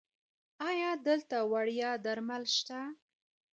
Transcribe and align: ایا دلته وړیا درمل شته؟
ایا 0.69 0.91
دلته 1.07 1.37
وړیا 1.51 1.91
درمل 2.05 2.43
شته؟ 2.55 2.79